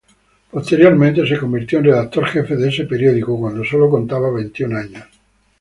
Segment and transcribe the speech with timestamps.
[0.49, 5.05] Posteriormente se convirtió en redactor-jefe de ese periódico cuando solo contaba veintiún años.